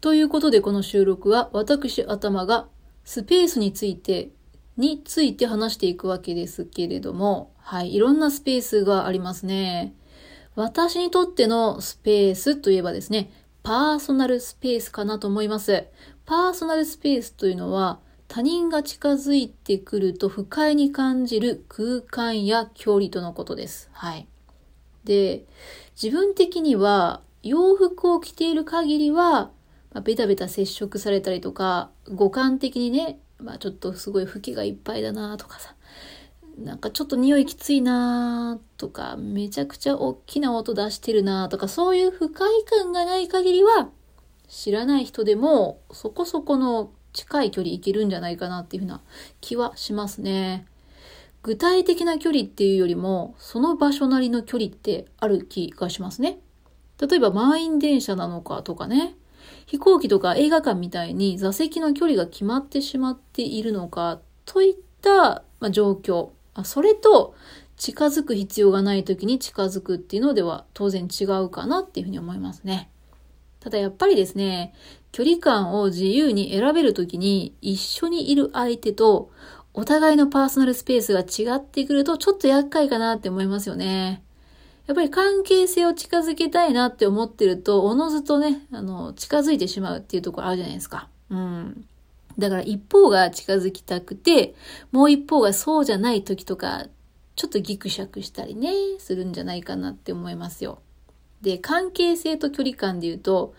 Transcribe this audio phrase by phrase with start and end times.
[0.00, 2.68] ということでこの収録は私頭が
[3.04, 4.30] スペースについて
[4.76, 9.94] について話していくわけですけれども、はい、いろんなスペースがありますね。
[10.54, 13.30] 私にとってのスペースといえばですね、
[13.62, 15.86] パーソナルスペースかなと思います。
[16.24, 23.88] パーソナルスペースというのは、他人が近づいてくると不快に感じる空間や距離とのことです。
[23.92, 24.26] はい。
[25.04, 25.44] で、
[26.00, 29.50] 自分的には洋服を着ている限りは、
[29.96, 35.74] まあ、ベタベタ接触されたりとか、五感的にね、まあちょっとすごい吹きがいっぱいだなとかさ、
[36.58, 43.88] なんかちょっと匂いきついなとか、めちゃくちゃ大きな音出してるなとか、そういう不快感がない限りは、
[44.50, 49.00] 知らない人でもそこそこの近い距離いけるんじゃないかなっていうふうな
[49.40, 50.66] 気はしますね。
[51.42, 56.38] 具体的な距離っていうよりも、その場所なりの距離ってある気がしますね。
[57.00, 59.16] 例えば満員電車なのかとかね。
[59.66, 66.30] 飛行機とか映画館みたいに座席の距離が決まってしまっているのかといった、ま状況。
[66.54, 67.34] あそれと
[67.76, 72.90] 近づく必要がない時に近づくっていうのでは当然違うかなっていうふうに思いますね。
[73.60, 74.74] ただやっぱりですね、
[75.12, 79.30] 距離感を自由に選べる時に一緒にいる相手と
[79.74, 84.22] お互いのパーソナルスペースが違ってくるとちょっと厄介かなって思いますよね。
[84.86, 91.08] やっぱり関係性を近づけたいなって思ってると、おのずとね、あの、近づいてしまうっていうところあるじゃないですか。
[91.28, 91.84] うん。
[92.38, 94.54] だから一方が近づきたくて、
[94.92, 96.86] もう一方がそうじゃない時とか、
[97.34, 100.80] ちょっとギクシャクしたりね、するんじゃないかなって思いますよ。
[101.42, 103.54] で、関係性と距離感で言うと、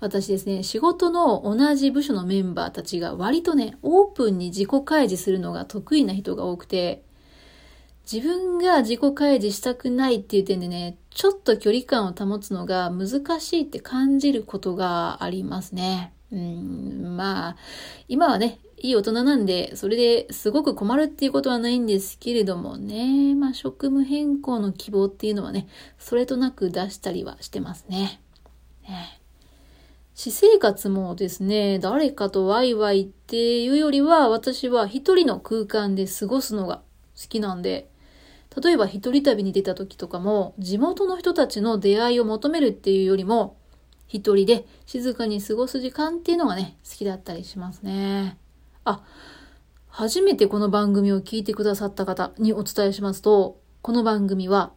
[0.00, 7.04] 私ですね、仕事の同じ部署のメンバーたちが割とね、オープンに自己開示するのが得意な人が多くて、
[8.10, 16.12] 自分が自己開示したくないっていう点でね、ちょっと距離感を保つのが難しいって感じることがありますね。
[16.32, 17.56] うん、まあ、
[18.08, 28.20] 今はね、いい大人なんで、それですごく困るっていうことはないんですけれどもね、まあ職務変更の希望っていうのはね、それとなく出したりはしてますね。
[28.82, 29.20] ね
[30.14, 36.82] 私生活もですね、誰かとワイワイっていうよりは、私は一人の空間で過ごすのが
[37.20, 37.88] 好きなんで、
[38.60, 43.56] 例えば一人旅に出た時とかも、地元の人たちの出会いを求めるっていうよりも、
[44.08, 48.36] 一人で静かに過ごす時間っていうのがね、好きだったりしますね。
[48.84, 49.02] あ、
[49.88, 54.72] 初めてこの番組を聞いてくださった方にお伝えしますと、この番組は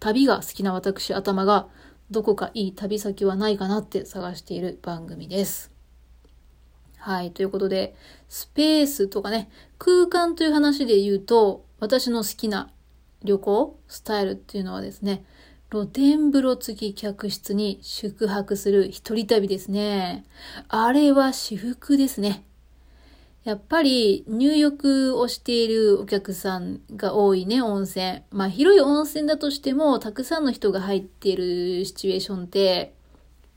[0.00, 1.68] 旅が好きな私頭が
[2.10, 5.72] どこかいい旅先はないかなって探している番組です。
[6.98, 7.32] はい。
[7.32, 7.94] ということで、
[8.28, 12.70] スペースとかね、空間という話で言うと、私の好きな
[13.24, 15.24] 旅行スタイルっていうのはですね、
[15.70, 20.24] 露天風呂付き客室に宿泊する一人旅ですね。
[20.68, 22.44] あれは私服ですね。
[23.44, 28.22] やっぱり入浴をしているお客さんが多いね、温泉。
[28.30, 32.94] まあ広い温泉だとしても、たくさんの人が入っているシチュエーションって、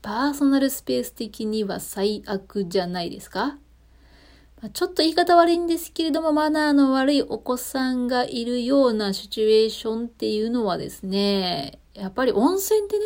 [0.02, 3.58] パーソナルスペース的には最悪じゃないですか
[4.72, 13.04] ちょっと言い方悪いんですけれども、マナーの悪いお子さんがいるようなシチュエーションっていうのはですね、やっぱり温泉ってね、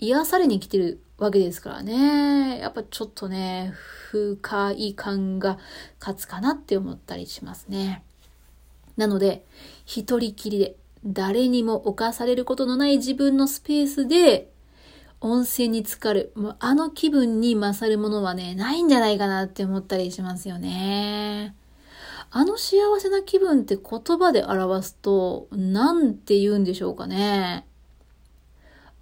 [0.00, 2.58] 癒されに来てるわけですからね。
[2.58, 3.72] やっぱちょっとね、
[4.10, 5.58] 不快感が
[6.00, 8.02] 勝つかなって思ったりしますね。
[8.96, 9.44] なので、
[9.84, 14.50] 一人きりで誰にも侵されることのない自分のスペースで
[15.20, 16.32] 温泉に浸かる。
[16.36, 21.54] もうあの気分に勝るものはね、ないんじゃないかなって思ったりしますよね。
[22.30, 27.66] あの幸せな気分って言葉で表すと、なんて言うんでしょうかね。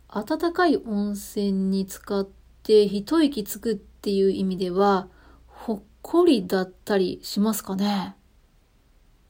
[0.09, 2.29] 温かい温泉に浸かっ
[2.63, 5.09] て一息つくっていう意味では、
[5.49, 8.15] ほっこりだったりしますかね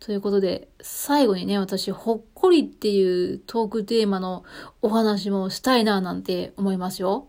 [0.07, 4.45] ということで、最後にね、私、ほっこりっていうトークテーマの
[4.81, 7.27] お話もしたいななんて思いますよ。